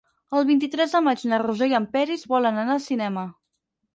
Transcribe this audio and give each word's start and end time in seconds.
El 0.37 0.45
vint-i-tres 0.49 0.95
de 0.95 1.01
maig 1.07 1.25
na 1.33 1.39
Rosó 1.43 1.67
i 1.73 1.77
en 1.81 1.85
Peris 1.97 2.25
volen 2.33 2.57
anar 2.63 2.75
al 2.79 2.83
cinema. 2.89 3.27